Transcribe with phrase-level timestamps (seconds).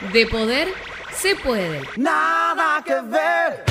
[0.00, 0.68] De poder
[1.14, 1.80] se puede.
[1.96, 3.64] Nada que ver.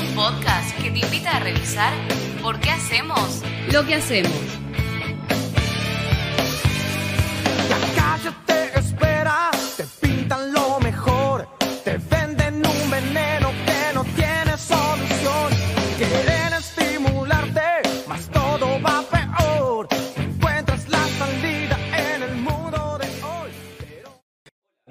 [0.00, 1.92] Un podcast que te invita a revisar
[2.40, 3.42] por qué hacemos
[3.72, 4.32] lo que hacemos.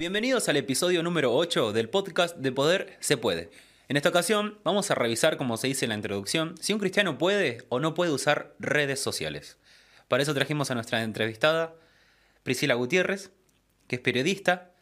[0.06, 3.50] Bienvenidos al episodio número 8 del podcast De Poder se puede.
[3.88, 7.18] En esta ocasión vamos a revisar, como se dice en la introducción, si un cristiano
[7.18, 9.58] puede o no puede usar redes sociales.
[10.08, 11.74] Para eso trajimos a nuestra entrevistada,
[12.44, 13.32] Priscila Gutiérrez,
[13.88, 14.74] que es periodista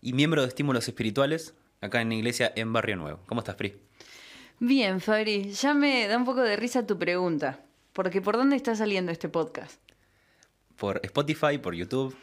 [0.00, 3.18] y miembro de Estímulos Espirituales acá en la iglesia en Barrio Nuevo.
[3.26, 3.80] ¿Cómo estás, Pri?
[4.60, 8.76] Bien, Fabri, ya me da un poco de risa tu pregunta, porque ¿por dónde está
[8.76, 9.80] saliendo este podcast?
[10.76, 12.16] Por Spotify, por YouTube.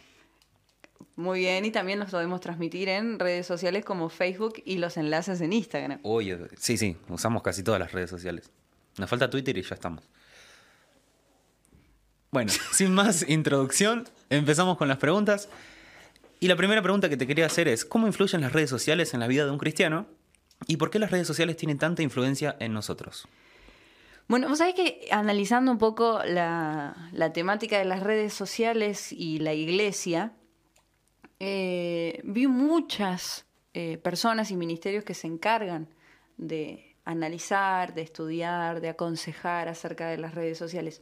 [1.20, 5.42] Muy bien, y también nos podemos transmitir en redes sociales como Facebook y los enlaces
[5.42, 6.00] en Instagram.
[6.04, 8.50] Oye, sí, sí, usamos casi todas las redes sociales.
[8.98, 10.06] Nos falta Twitter y ya estamos.
[12.32, 15.50] Bueno, sin más introducción, empezamos con las preguntas.
[16.40, 19.20] Y la primera pregunta que te quería hacer es, ¿cómo influyen las redes sociales en
[19.20, 20.08] la vida de un cristiano?
[20.68, 23.28] ¿Y por qué las redes sociales tienen tanta influencia en nosotros?
[24.30, 29.40] Bueno, vos sabés que analizando un poco la, la temática de las redes sociales y
[29.40, 30.32] la iglesia,
[31.40, 35.88] eh, vi muchas eh, personas y ministerios que se encargan
[36.38, 41.02] de analizar, de estudiar, de aconsejar acerca de las redes sociales.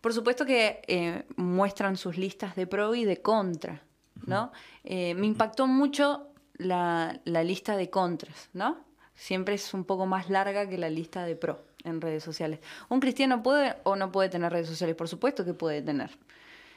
[0.00, 3.82] Por supuesto que eh, muestran sus listas de pro y de contra,
[4.26, 4.50] ¿no?
[4.84, 8.84] Me impactó mucho la, la lista de contras, ¿no?
[9.14, 12.60] Siempre es un poco más larga que la lista de pro en redes sociales.
[12.88, 14.96] ¿Un cristiano puede o no puede tener redes sociales?
[14.96, 16.10] Por supuesto que puede tener.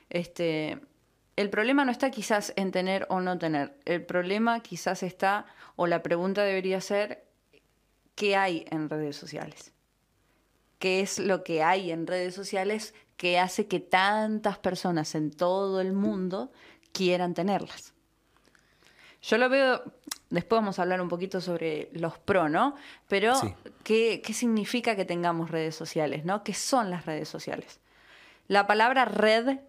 [0.09, 0.79] Este,
[1.39, 3.73] el problema no está quizás en tener o no tener.
[3.85, 5.45] El problema quizás está,
[5.77, 7.23] o la pregunta debería ser,
[8.15, 9.71] ¿qué hay en redes sociales?
[10.79, 15.79] ¿Qué es lo que hay en redes sociales que hace que tantas personas en todo
[15.79, 16.51] el mundo
[16.91, 17.93] quieran tenerlas?
[19.21, 19.81] Yo lo veo,
[20.29, 22.75] después vamos a hablar un poquito sobre los pro, ¿no?
[23.07, 23.55] Pero, Sí.
[23.85, 26.43] ¿qué, ¿qué significa que tengamos redes sociales, ¿no?
[26.43, 27.79] ¿Qué son las redes sociales?
[28.49, 29.59] La palabra red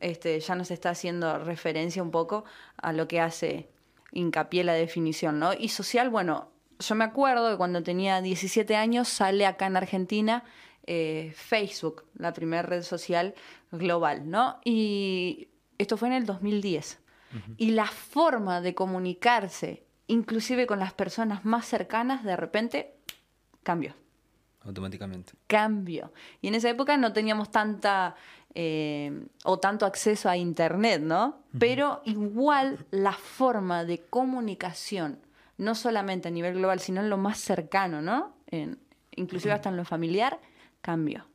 [0.00, 2.44] este, ya nos está haciendo referencia un poco
[2.76, 3.68] a lo que hace
[4.12, 5.52] hincapié la definición, ¿no?
[5.52, 6.48] Y social, bueno,
[6.78, 10.44] yo me acuerdo que cuando tenía 17 años sale acá en Argentina
[10.86, 13.34] eh, Facebook, la primera red social
[13.72, 14.60] global, ¿no?
[14.64, 15.48] Y
[15.78, 17.00] esto fue en el 2010.
[17.58, 22.94] Y la forma de comunicarse, inclusive con las personas más cercanas, de repente
[23.62, 23.94] cambió
[24.62, 25.34] Automáticamente.
[25.46, 26.12] cambio.
[26.40, 28.14] Y en esa época no teníamos tanta
[28.58, 29.12] eh,
[29.44, 31.42] o tanto acceso a internet, ¿no?
[31.58, 35.18] Pero igual la forma de comunicación,
[35.58, 38.34] no solamente a nivel global, sino en lo más cercano, ¿no?
[38.50, 38.78] En-
[39.14, 40.40] inclusive hasta en lo familiar,
[40.80, 41.26] cambió.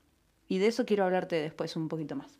[0.47, 2.39] Y de eso quiero hablarte después un poquito más.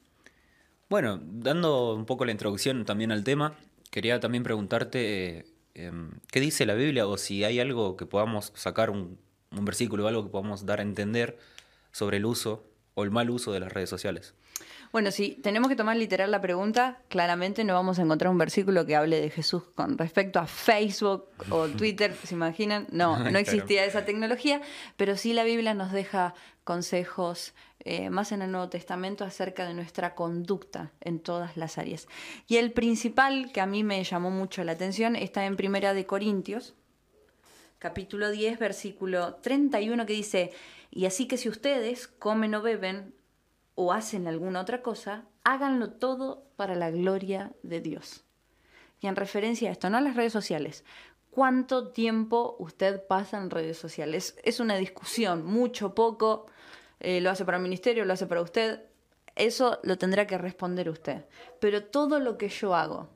[0.90, 3.54] Bueno, dando un poco la introducción también al tema,
[3.92, 8.52] quería también preguntarte eh, em, qué dice la Biblia o si hay algo que podamos
[8.56, 9.18] sacar un,
[9.52, 11.38] un versículo o algo que podamos dar a entender
[11.92, 12.66] sobre el uso
[12.96, 14.34] o el mal uso de las redes sociales.
[14.92, 18.86] Bueno, si tenemos que tomar literal la pregunta, claramente no vamos a encontrar un versículo
[18.86, 22.88] que hable de Jesús con respecto a Facebook o Twitter, ¿se imaginan?
[22.92, 24.62] No, no existía esa tecnología,
[24.98, 26.34] pero sí la Biblia nos deja
[26.66, 32.08] consejos, eh, más en el Nuevo Testamento, acerca de nuestra conducta en todas las áreas.
[32.48, 36.06] Y el principal que a mí me llamó mucho la atención está en Primera de
[36.06, 36.74] Corintios,
[37.80, 40.52] capítulo 10, versículo 31, que dice,
[40.92, 43.14] y así que si ustedes comen o beben
[43.76, 48.26] o hacen alguna otra cosa, háganlo todo para la gloria de Dios.
[49.00, 50.86] Y en referencia a esto, no a las redes sociales,
[51.32, 54.38] ¿cuánto tiempo usted pasa en redes sociales?
[54.44, 56.46] Es una discusión, mucho, poco,
[57.00, 58.84] eh, lo hace para el ministerio, lo hace para usted,
[59.36, 61.26] eso lo tendrá que responder usted.
[61.60, 63.10] Pero todo lo que yo hago,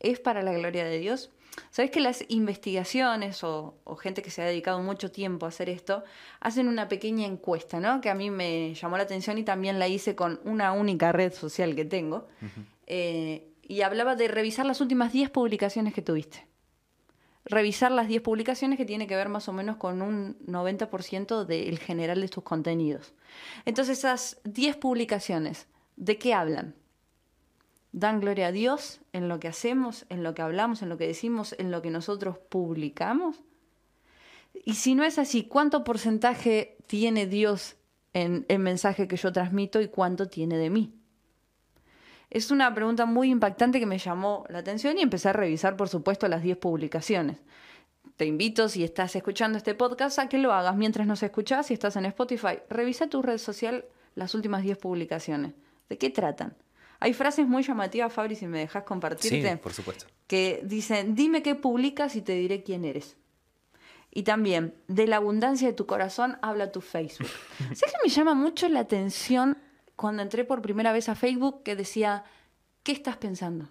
[0.00, 1.30] ¿es para la gloria de Dios?
[1.70, 5.68] ¿Sabes que las investigaciones o, o gente que se ha dedicado mucho tiempo a hacer
[5.68, 6.04] esto
[6.40, 8.00] hacen una pequeña encuesta, ¿no?
[8.00, 11.32] Que a mí me llamó la atención y también la hice con una única red
[11.32, 12.28] social que tengo.
[12.86, 16.46] Eh, y hablaba de revisar las últimas 10 publicaciones que tuviste.
[17.44, 21.78] Revisar las 10 publicaciones que tiene que ver más o menos con un 90% del
[21.78, 23.14] general de tus contenidos.
[23.64, 25.66] Entonces esas 10 publicaciones,
[25.96, 26.74] ¿de qué hablan?
[27.96, 31.06] Dan gloria a Dios en lo que hacemos, en lo que hablamos, en lo que
[31.06, 33.42] decimos, en lo que nosotros publicamos?
[34.52, 37.76] Y si no es así, ¿cuánto porcentaje tiene Dios
[38.12, 40.92] en el mensaje que yo transmito y cuánto tiene de mí?
[42.28, 45.88] Es una pregunta muy impactante que me llamó la atención y empecé a revisar, por
[45.88, 47.38] supuesto, las 10 publicaciones.
[48.18, 51.68] Te invito, si estás escuchando este podcast, a que lo hagas mientras nos escuchás.
[51.68, 55.54] Si estás en Spotify, revisa tu red social las últimas 10 publicaciones.
[55.88, 56.56] ¿De qué tratan?
[57.00, 59.50] Hay frases muy llamativas, Fabri, si me dejas compartirte.
[59.50, 60.06] Sí, por supuesto.
[60.26, 63.16] Que dicen, dime qué publicas y te diré quién eres.
[64.10, 67.28] Y también, de la abundancia de tu corazón habla tu Facebook.
[67.58, 69.58] ¿Sabes que me llama mucho la atención
[69.94, 72.24] cuando entré por primera vez a Facebook que decía,
[72.82, 73.68] ¿qué estás pensando?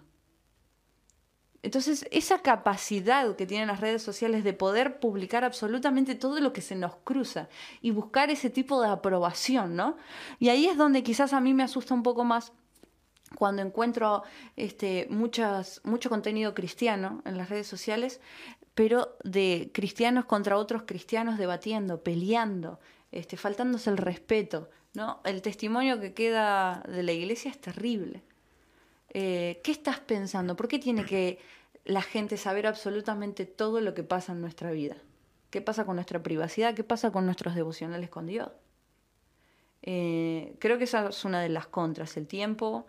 [1.62, 6.60] Entonces, esa capacidad que tienen las redes sociales de poder publicar absolutamente todo lo que
[6.60, 7.48] se nos cruza
[7.80, 9.96] y buscar ese tipo de aprobación, ¿no?
[10.38, 12.52] Y ahí es donde quizás a mí me asusta un poco más
[13.34, 14.22] cuando encuentro
[14.56, 18.20] este, mucho contenido cristiano en las redes sociales,
[18.74, 22.78] pero de cristianos contra otros cristianos debatiendo, peleando,
[23.10, 24.68] este, faltándose el respeto.
[25.24, 28.22] El testimonio que queda de la iglesia es terrible.
[29.10, 30.56] Eh, ¿Qué estás pensando?
[30.56, 31.38] ¿Por qué tiene que
[31.84, 34.96] la gente saber absolutamente todo lo que pasa en nuestra vida?
[35.50, 36.74] ¿Qué pasa con nuestra privacidad?
[36.74, 38.50] ¿Qué pasa con nuestros devocionales con Dios?
[39.82, 42.86] Eh, creo que esa es una de las contras, el tiempo,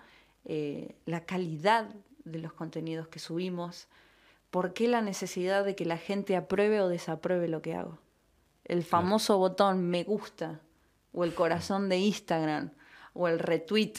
[0.49, 3.89] eh, la calidad de los contenidos que subimos,
[4.49, 7.99] por qué la necesidad de que la gente apruebe o desapruebe lo que hago.
[8.63, 10.61] El famoso botón me gusta
[11.11, 12.71] o el corazón de Instagram
[13.13, 13.95] o el retweet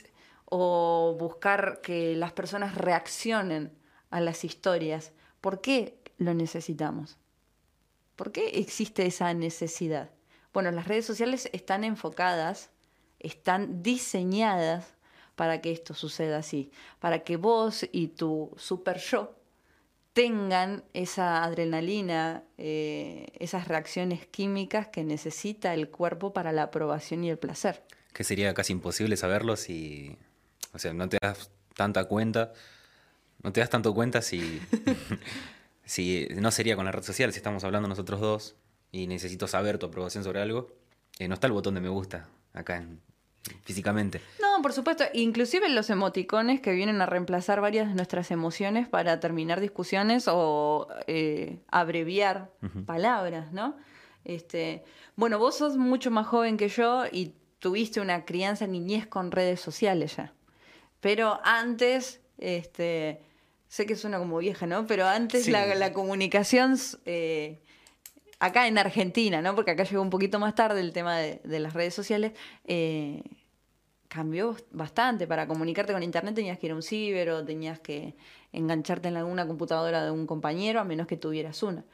[0.47, 3.71] o buscar que las personas reaccionen
[4.09, 5.12] a las historias.
[5.43, 7.19] ¿Por qué lo necesitamos?
[8.17, 10.12] ¿Por qué existe esa necesidad?
[10.55, 12.71] Bueno, las redes sociales están enfocadas,
[13.19, 14.94] están diseñadas
[15.38, 19.37] para que esto suceda así, para que vos y tu super yo
[20.12, 27.31] tengan esa adrenalina, eh, esas reacciones químicas que necesita el cuerpo para la aprobación y
[27.31, 27.85] el placer.
[28.12, 30.19] Que sería casi imposible saberlo si,
[30.73, 32.52] o sea, no te das tanta cuenta,
[33.44, 34.61] no te das tanto cuenta si,
[35.84, 38.56] si no sería con la red social, si estamos hablando nosotros dos
[38.91, 40.75] y necesito saber tu aprobación sobre algo,
[41.20, 43.00] eh, no está el botón de me gusta acá en,
[43.65, 44.21] físicamente.
[44.41, 45.05] No, por supuesto.
[45.12, 50.89] Inclusive los emoticones que vienen a reemplazar varias de nuestras emociones para terminar discusiones o
[51.06, 52.50] eh, abreviar
[52.87, 53.77] palabras, ¿no?
[54.25, 54.85] Este,
[55.17, 59.61] bueno, vos sos mucho más joven que yo y tuviste una crianza niñez con redes
[59.61, 60.33] sociales ya.
[61.01, 63.21] Pero antes, este,
[63.69, 64.87] sé que suena como vieja, ¿no?
[64.87, 66.77] Pero antes la, comunicación...
[67.06, 67.61] Eh,
[68.41, 69.55] acá en Argentina, ¿no?
[69.55, 72.33] Porque acá llegó un poquito más tarde el tema de, las redes sociales.
[72.65, 73.23] Eh,
[74.08, 75.26] cambió bastante.
[75.26, 78.16] Para comunicarte con internet tenías que ir a un ciber o tenías que
[78.52, 81.84] engancharte en alguna computadora de un compañero, a menos que tuvieras una.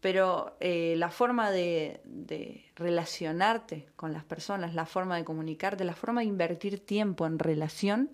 [0.00, 2.00] Pero eh, la forma de,
[2.76, 8.10] relacionarte con las personas, la forma de comunicarte, la forma de invertir tiempo en relación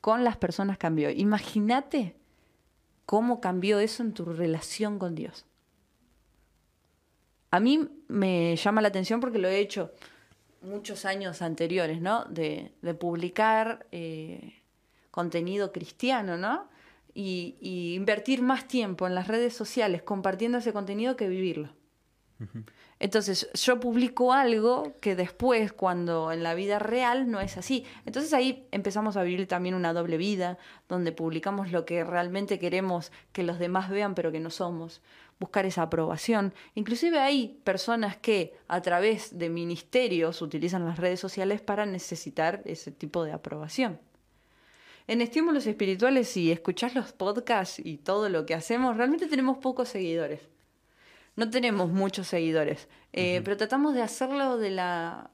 [0.00, 1.10] con las personas cambió.
[1.10, 2.16] Imagínate
[3.06, 5.46] cómo cambió eso en tu relación con Dios.
[7.52, 9.92] A mí me llama la atención porque lo he hecho
[10.62, 12.24] muchos años anteriores, ¿no?
[12.26, 14.54] De, publicar eh,
[15.10, 16.68] contenido cristiano, ¿no?
[17.14, 21.70] Y, invertir más tiempo en las redes sociales compartiendo ese contenido que vivirlo.
[23.00, 27.86] Entonces, yo publico algo que después, cuando en la vida real, no es así.
[28.04, 33.10] Entonces ahí empezamos a vivir también una doble vida, donde publicamos lo que realmente queremos
[33.32, 35.00] que los demás vean, pero que no somos
[35.38, 36.52] buscar esa aprobación.
[36.74, 42.92] Inclusive hay personas que a través de ministerios utilizan las redes sociales para necesitar ese
[42.92, 43.98] tipo de aprobación.
[45.06, 49.88] En estímulos espirituales, si escuchás los podcasts y todo lo que hacemos, realmente tenemos pocos
[49.88, 50.40] seguidores.
[51.40, 55.30] No tenemos muchos seguidores, eh, pero tratamos de hacerlo de la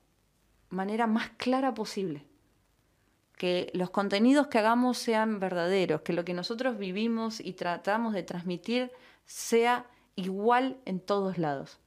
[0.68, 2.24] manera más clara posible.
[3.36, 8.22] Que los contenidos que hagamos sean verdaderos, que lo que nosotros vivimos y tratamos de
[8.22, 8.92] transmitir
[9.24, 11.80] sea igual en todos lados.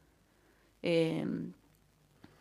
[0.83, 1.25] Eh,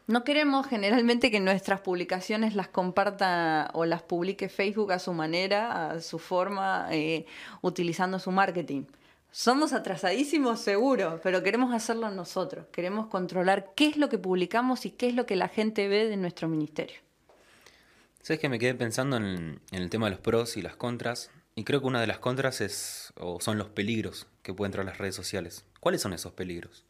[0.08, 5.90] no queremos generalmente que nuestras publicaciones las comparta o las publique Facebook a su manera,
[5.90, 7.25] a su forma, eh,
[7.62, 8.82] utilizando su marketing.
[9.38, 12.66] Somos atrasadísimos, seguro, pero queremos hacerlo nosotros.
[12.73, 16.09] Queremos controlar qué es lo que publicamos y qué es lo que la gente ve
[16.09, 16.97] de nuestro ministerio.
[18.21, 21.62] Sabes que me quedé pensando en, el tema de los pros y las contras, y
[21.62, 24.99] creo que una de las contras es, o son los peligros que pueden traer las
[24.99, 25.64] redes sociales.
[25.78, 26.85] ¿Cuáles son esos peligros?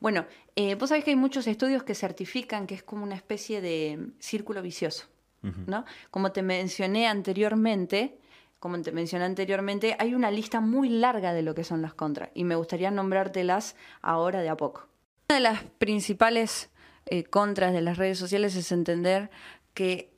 [0.00, 3.62] Bueno, eh, vos sabés que hay muchos estudios que certifican que es como una especie
[3.62, 5.06] de círculo vicioso,
[5.40, 5.86] ¿no?
[6.10, 8.18] Como te mencioné anteriormente,
[8.58, 12.30] como te mencioné anteriormente, hay una lista muy larga de lo que son las contras
[12.34, 14.88] y me gustaría nombrártelas ahora de a poco.
[15.28, 16.70] Una de las principales
[17.06, 19.30] eh, contras de las redes sociales es entender
[19.74, 20.10] que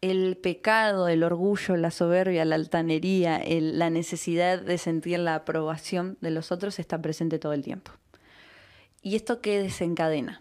[0.00, 6.30] el pecado, el orgullo, la soberbia, la altanería, la necesidad de sentir la aprobación de
[6.30, 7.92] los otros está presente todo el tiempo.
[9.02, 10.40] ¿Y esto qué desencadena?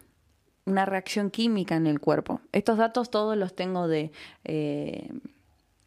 [0.66, 2.42] Una reacción química en el cuerpo.
[2.52, 4.12] Estos datos todos los tengo de
[4.44, 5.10] eh,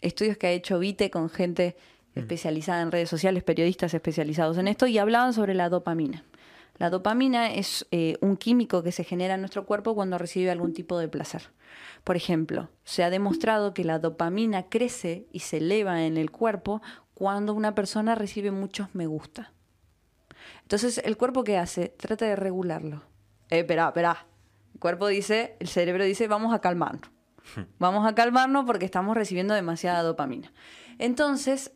[0.01, 1.77] estudios que ha hecho Vite con gente
[2.15, 2.21] mm.
[2.21, 6.25] especializada en redes sociales, periodistas especializados en esto, y hablaban sobre la dopamina.
[6.79, 10.73] La dopamina es eh, un químico que se genera en nuestro cuerpo cuando recibe algún
[10.73, 11.51] tipo de placer.
[12.05, 16.81] Por ejemplo, se ha demostrado que la dopamina crece y se eleva en el cuerpo
[17.13, 19.53] cuando una persona recibe muchos me gusta.
[20.63, 21.89] Entonces, ¿el cuerpo qué hace?
[21.89, 23.03] Trata de regularlo.
[23.51, 24.27] Eh, espera, espera.
[24.73, 27.11] El cuerpo dice, el cerebro dice, vamos a calmarnos.
[27.79, 30.53] Vamos a calmarnos porque estamos recibiendo demasiada dopamina.
[30.99, 31.73] Entonces,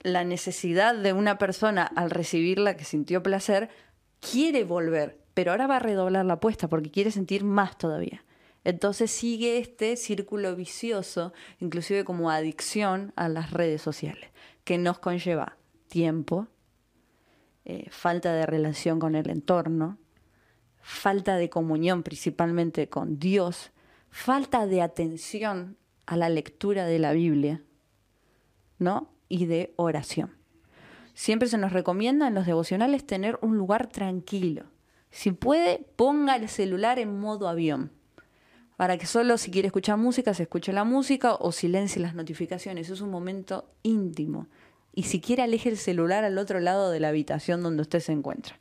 [0.00, 3.70] la necesidad de una persona al recibirla que sintió placer
[4.20, 8.24] quiere volver, pero ahora va a redoblar la apuesta porque quiere sentir más todavía.
[8.64, 14.30] Entonces sigue este círculo vicioso, inclusive como adicción a las redes sociales,
[14.64, 15.56] que nos conlleva
[15.88, 16.48] tiempo,
[17.66, 19.98] eh, falta de relación con el entorno,
[20.80, 23.70] falta de comunión principalmente con Dios,
[24.14, 27.62] falta de atención a la lectura de la Biblia,
[28.78, 29.10] ¿no?
[29.28, 30.30] Y de oración.
[31.14, 34.66] Siempre se nos recomienda en los devocionales tener un lugar tranquilo.
[35.10, 37.90] Si puede, ponga el celular en modo avión
[38.76, 42.90] para que solo si quiere escuchar música, se escuche la música o silencie las notificaciones.
[42.90, 44.46] Es un momento íntimo.
[44.92, 48.12] Y si quiere, aleje el celular al otro lado de la habitación donde usted se
[48.12, 48.60] encuentra.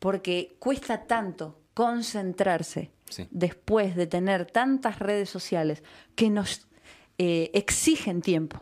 [0.00, 2.90] Porque cuesta tanto concentrarse
[3.30, 5.82] después de tener tantas redes sociales
[6.14, 6.68] que nos
[7.16, 8.60] eh, exigen tiempo,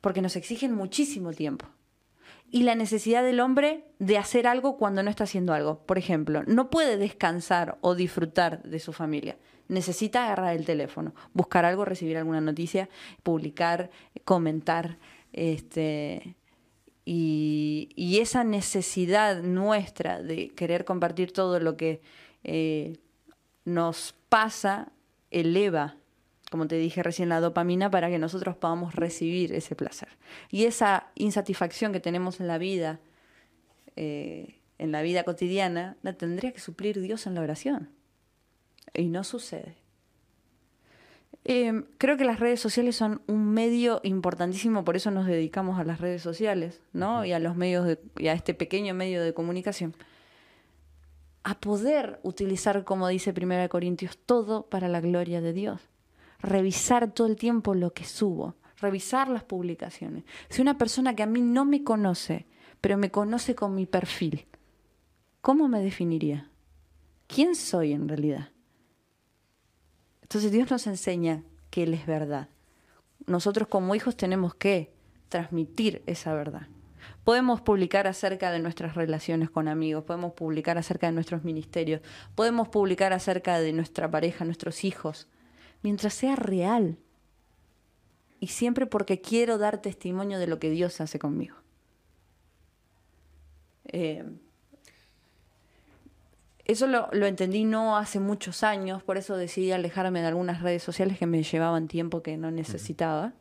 [0.00, 1.66] porque nos exigen muchísimo tiempo.
[2.52, 5.84] Y la necesidad del hombre de hacer algo cuando no está haciendo algo.
[5.86, 11.64] Por ejemplo, no puede descansar o disfrutar de su familia necesita agarrar el teléfono, buscar
[11.64, 12.90] algo, recibir alguna noticia,
[13.22, 13.90] publicar,
[14.24, 14.98] comentar,
[15.32, 16.36] este,
[17.04, 22.00] y, esa necesidad nuestra de querer compartir todo lo que
[22.44, 22.98] eh,
[23.64, 24.92] nos pasa
[25.30, 25.96] eleva,
[26.50, 30.08] como te dije recién, la dopamina para que nosotros podamos recibir ese placer.
[30.50, 33.00] Y esa insatisfacción que tenemos en la vida,
[33.96, 37.90] eh, en la vida cotidiana, la tendría que suplir Dios en la oración.
[38.94, 39.76] Y no sucede.
[41.44, 45.84] Em, creo que las redes sociales son un medio importantísimo, por eso nos dedicamos a
[45.84, 47.24] las redes sociales, ¿no?
[47.24, 49.94] Y a los medios de, y a este pequeño medio de comunicación.
[51.44, 55.80] A poder utilizar, como dice 1 Corintios, todo para la gloria de Dios.
[56.40, 60.24] Revisar todo el tiempo lo que subo, revisar las publicaciones.
[60.48, 62.46] Si una persona que a mí no me conoce,
[62.80, 64.46] pero me conoce con mi perfil,
[65.40, 66.50] ¿cómo me definiría?
[67.26, 68.50] ¿Quién soy en realidad?
[70.22, 72.48] Entonces Dios nos enseña que Él es verdad.
[73.26, 74.92] Nosotros como hijos tenemos que
[75.28, 76.68] transmitir esa verdad.
[77.24, 82.00] Podemos publicar acerca de nuestras relaciones con amigos, podemos publicar acerca de nuestros ministerios,
[82.34, 85.28] podemos publicar acerca de nuestra pareja, nuestros hijos,
[85.82, 86.98] mientras sea real.
[88.40, 91.56] Y siempre porque quiero dar testimonio de lo que Dios hace conmigo.
[93.84, 94.24] Eh,
[96.64, 101.18] eso lo, entendí no hace muchos años, por eso decidí alejarme de algunas redes sociales
[101.18, 103.32] que me llevaban tiempo que no necesitaba.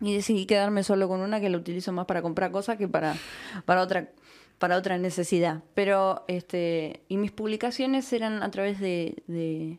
[0.00, 3.16] Y decidí quedarme solo con una que la utilizo más para comprar cosas que para,
[3.64, 4.10] para otra
[4.58, 5.62] para otra necesidad.
[5.74, 9.78] Pero, este, y mis publicaciones eran a través de, de,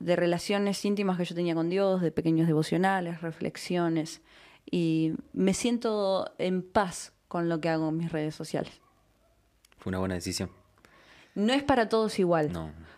[0.00, 4.20] de, relaciones íntimas que yo tenía con Dios, de pequeños devocionales, reflexiones.
[4.70, 8.82] Y me siento en paz con lo que hago en mis redes sociales.
[9.78, 10.50] Fue una buena decisión
[11.34, 12.50] no es para todos igual.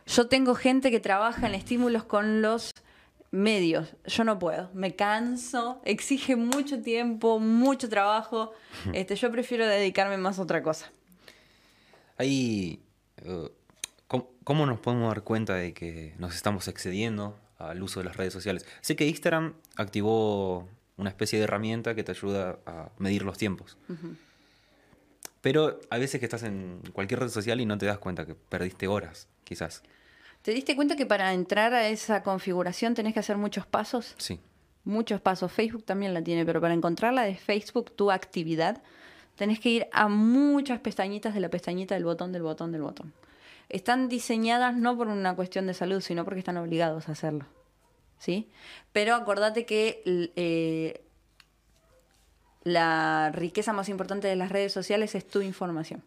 [0.07, 2.71] Yo tengo gente que trabaja en estímulos con los
[3.31, 3.95] medios.
[4.07, 4.71] Yo no puedo.
[4.75, 8.53] Me canso, exige mucho tiempo, mucho trabajo.
[8.93, 10.91] Este, yo prefiero dedicarme más a otra cosa.
[12.19, 12.81] Ahí,
[13.25, 13.49] uh,
[14.45, 18.33] ¿cómo, nos podemos dar cuenta de que nos estamos excediendo al uso de las redes
[18.33, 18.65] sociales?
[18.81, 23.77] Sé que Instagram activó una especie de herramienta que te ayuda a medir los tiempos.
[25.41, 28.35] Pero hay veces que estás en cualquier red social y no te das cuenta que
[28.35, 29.83] perdiste horas, quizás.
[30.47, 34.15] ¿Te diste cuenta que para entrar a esa configuración tenés que hacer muchos pasos?
[34.17, 34.39] Sí.
[34.85, 35.51] Muchos pasos.
[35.51, 38.81] Facebook también la tiene, pero para encontrarla de Facebook, tu actividad,
[39.35, 43.13] tenés que ir a muchas pestañitas de la pestañita del botón, del botón, del botón.
[43.69, 47.47] Están diseñadas no por una cuestión de salud, sino porque están obligados a hacerlo.
[48.21, 48.49] ¿Sí?
[48.93, 50.01] Pero acordate que
[50.37, 51.03] eh,
[52.63, 56.05] la riqueza más importante de las redes sociales es tu información.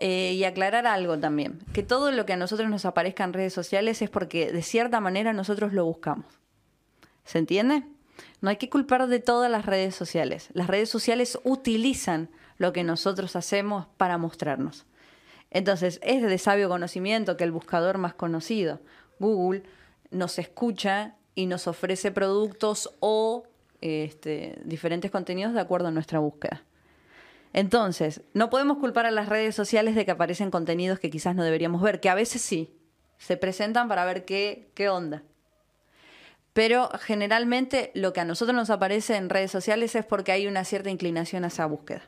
[0.00, 3.54] Eh, y aclarar algo también, que todo lo que a nosotros nos aparezca en redes
[3.54, 6.26] sociales es porque de cierta manera nosotros lo buscamos.
[7.24, 7.82] ¿Se entiende?
[8.42, 10.50] No hay que culpar de todas las redes sociales.
[10.52, 14.84] Las redes sociales utilizan lo que nosotros hacemos para mostrarnos.
[15.50, 18.80] Entonces, es de sabio conocimiento que el buscador más conocido,
[19.18, 19.62] Google,
[20.10, 23.44] nos escucha y nos ofrece productos o
[23.80, 26.65] este, diferentes contenidos de acuerdo a nuestra búsqueda.
[27.52, 31.44] Entonces, no podemos culpar a las redes sociales de que aparecen contenidos que quizás no
[31.44, 32.76] deberíamos ver, que a veces sí,
[33.18, 35.22] se presentan para ver qué, qué onda.
[36.52, 40.64] Pero generalmente lo que a nosotros nos aparece en redes sociales es porque hay una
[40.64, 42.02] cierta inclinación a esa búsqueda.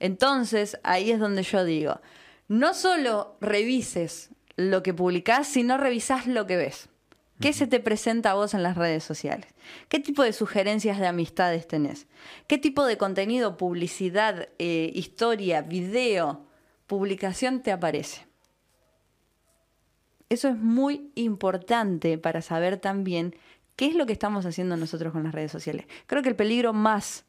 [0.00, 2.00] Entonces, ahí es donde yo digo,
[2.46, 6.88] no solo revises lo que publicás, sino revisás lo que ves.
[7.40, 9.46] ¿Qué se te presenta a vos en las redes sociales?
[9.88, 12.06] ¿Qué tipo de sugerencias de amistades tenés?
[12.48, 16.46] ¿Qué tipo de contenido, publicidad, eh, historia, video,
[16.86, 18.26] publicación te aparece?
[20.28, 23.34] Eso es muy importante para saber también
[23.76, 25.86] qué es lo que estamos haciendo nosotros con las redes sociales.
[26.06, 27.24] Creo que el peligro más,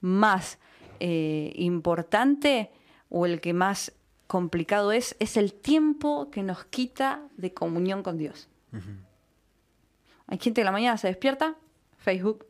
[0.00, 0.58] más
[1.00, 2.70] eh, importante
[3.08, 3.92] o el que más
[4.26, 8.48] complicado es, es el tiempo que nos quita de comunión con Dios.
[10.30, 11.56] Hay gente que la mañana se despierta,
[11.98, 12.46] Facebook,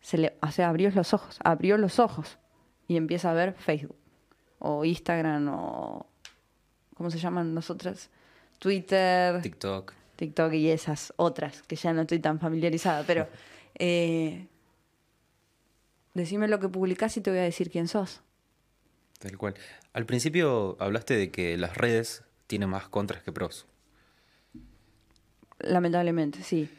[0.00, 2.38] se le, o sea, abrió los ojos, abrió los ojos
[2.86, 3.96] y empieza a ver Facebook
[4.58, 6.06] o Instagram o
[6.94, 8.10] ¿cómo se llaman nosotras?
[8.58, 9.94] Twitter, TikTok.
[10.16, 13.28] TikTok y esas otras que ya no estoy tan familiarizada, pero
[13.76, 14.46] eh,
[16.12, 18.20] decime lo que publicás y te voy a decir quién sos.
[19.18, 19.54] Tal cual.
[19.94, 23.66] Al principio hablaste de que las redes tienen más contras que pros.
[25.60, 26.70] Lamentablemente, sí.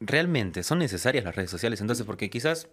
[0.00, 2.06] ¿Realmente son necesarias las redes sociales entonces?
[2.06, 2.68] Porque quizás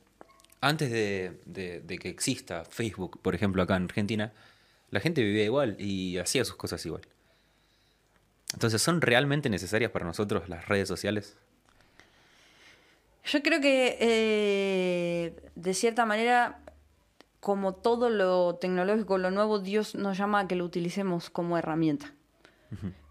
[0.62, 4.34] antes de, de, que exista Facebook, por ejemplo, acá en Argentina,
[4.90, 7.02] la gente vivía igual y hacía sus cosas igual.
[8.54, 11.36] Entonces, ¿son realmente necesarias para nosotros las redes sociales?
[13.26, 16.60] Yo creo que, eh, de cierta manera,
[17.40, 22.14] como todo lo tecnológico, lo nuevo, Dios nos llama a que lo utilicemos como herramienta.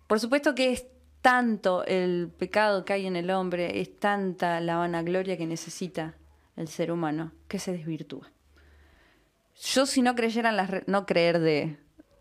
[0.07, 0.87] Por supuesto que es
[1.25, 6.17] tanto el pecado que hay en el hombre, es tanta la vanagloria que necesita
[6.55, 8.31] el ser humano, que se desvirtúa.
[9.59, 11.79] Yo si no creyera en las no creer de,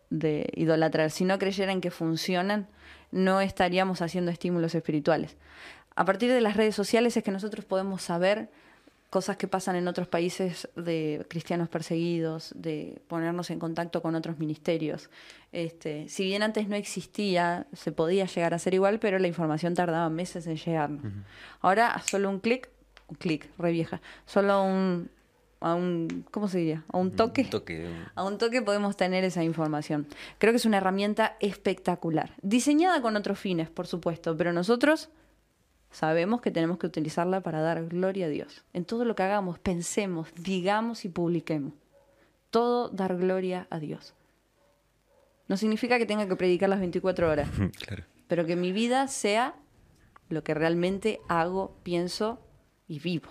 [0.09, 2.69] de idolatrar, si no creyera en que funcionan,
[3.11, 5.35] no estaríamos haciendo estímulos espirituales.
[5.97, 8.51] A partir de las redes sociales es que nosotros podemos saber
[9.13, 14.39] cosas que pasan en otros países de cristianos perseguidos, de ponernos en contacto con otros
[14.39, 15.11] ministerios.
[15.51, 19.75] Este, si bien antes no existía, se podía llegar a ser igual, pero la información
[19.75, 21.13] tardaba meses en llegarnos.
[21.61, 22.71] Ahora, solo un clic,
[23.07, 25.11] un clic, re vieja, solo un,
[25.59, 26.83] a un, ¿cómo se diría?
[26.91, 27.43] A un toque.
[28.15, 30.07] A un toque podemos tener esa información.
[30.39, 35.11] Creo que es una herramienta espectacular, diseñada con otros fines, por supuesto, pero nosotros
[35.93, 38.65] sabemos que tenemos que utilizarla para dar gloria a Dios.
[38.73, 41.73] En todo lo que hagamos, pensemos, digamos y publiquemos.
[42.49, 44.13] Todo dar gloria a Dios.
[45.47, 47.49] No significa que tenga que predicar las 24 horas,
[48.27, 49.55] pero que mi vida sea
[50.29, 52.39] lo que realmente hago, pienso
[52.87, 53.29] y vivo.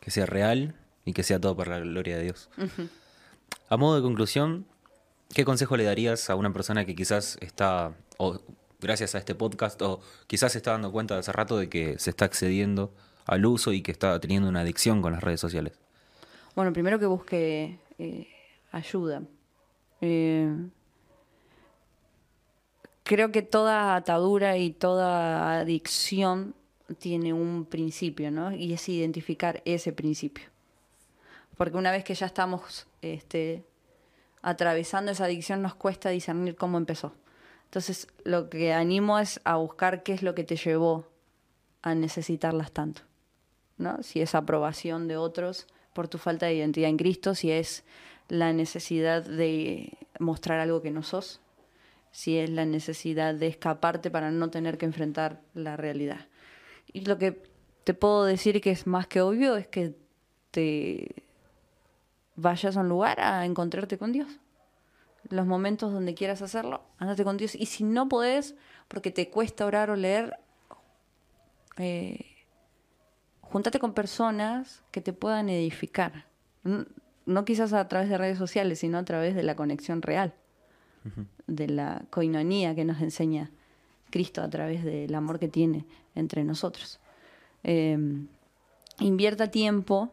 [0.00, 2.50] Que sea real y que sea todo para la gloria de Dios.
[3.68, 4.66] A modo de conclusión,
[5.34, 7.94] ¿qué consejo le darías a una persona que quizás está,
[8.82, 11.98] gracias a este podcast o quizás se está dando cuenta de hace rato de que
[11.98, 12.92] se está accediendo
[13.26, 15.78] al uso y que está teniendo una adicción con las redes sociales?
[16.54, 18.28] Bueno, primero que busque eh,
[18.72, 19.22] ayuda.
[20.00, 20.54] Eh,
[23.04, 26.54] creo que toda atadura y toda adicción
[26.98, 28.52] tiene un principio, ¿no?
[28.52, 30.44] Y es identificar ese principio.
[31.56, 33.64] Porque una vez que ya estamos este,
[34.42, 37.14] atravesando esa adicción, nos cuesta discernir cómo empezó.
[37.72, 41.06] Entonces, lo que animo es a buscar qué es lo que te llevó
[41.80, 43.00] a necesitarlas tanto.
[43.78, 44.02] ¿no?
[44.02, 47.84] Si es aprobación de otros por tu falta de identidad en Cristo, si es
[48.28, 51.40] la necesidad de mostrar algo que no sos,
[52.10, 56.28] si es la necesidad de escaparte para no tener que enfrentar la realidad.
[56.92, 57.42] Y lo que
[57.84, 59.96] te puedo decir que es más que obvio es que
[60.50, 61.24] te
[62.36, 64.41] vayas a un lugar a encontrarte con Dios
[65.28, 67.54] los momentos donde quieras hacerlo, andate con Dios.
[67.54, 68.54] Y si no podés,
[68.88, 70.36] porque te cuesta orar o leer,
[71.78, 72.26] eh,
[73.40, 76.26] júntate con personas que te puedan edificar.
[77.24, 80.34] No, quizás a través de redes sociales, sino a través de la conexión real,
[81.46, 83.50] de la coinonía que nos enseña
[84.10, 87.00] Cristo a través del amor que tiene entre nosotros.
[87.62, 88.28] Em,
[88.98, 90.12] invierta tiempo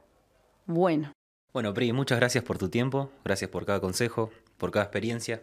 [0.65, 1.11] bueno.
[1.53, 5.41] Bueno, Pri, muchas gracias por tu tiempo, gracias por cada consejo, por cada experiencia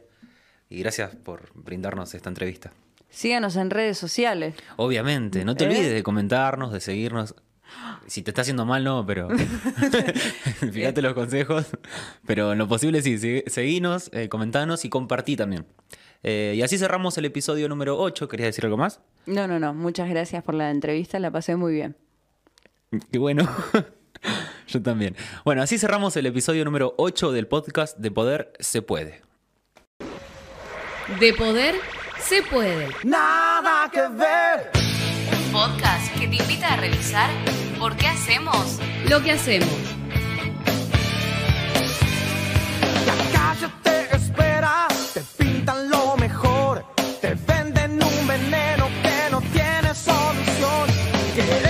[0.71, 2.73] y gracias por brindarnos esta entrevista.
[3.11, 4.55] Síganos en redes sociales.
[4.77, 5.69] Obviamente, no te ¿Eh?
[5.69, 7.35] olvides de comentarnos, de seguirnos.
[8.07, 9.29] Si te está haciendo mal, no, pero
[10.73, 11.67] fíjate los consejos.
[12.27, 15.67] Pero en lo posible sí, se- seguinos, eh, comentanos y compartí también.
[16.23, 18.29] Eh, y así cerramos el episodio número 8.
[18.29, 19.01] ¿Querías decir algo más?
[19.27, 19.75] No, no, no.
[19.75, 21.19] Muchas gracias por la entrevista.
[21.19, 21.97] La pasé muy bien.
[23.11, 23.49] Qué bueno.
[24.69, 25.17] Yo también.
[25.45, 29.23] Bueno, así cerramos el episodio número 8 del podcast de Poder Se Puede.
[31.21, 31.77] De poder
[32.19, 32.89] se puede.
[33.05, 34.71] Nada que ver.
[34.75, 37.31] Un podcast que te invita a revisar
[37.79, 39.69] por qué hacemos lo que hacemos.
[43.07, 46.85] La calle te espera, te pintan lo mejor,
[47.21, 51.66] te venden un veneno que no tiene solución.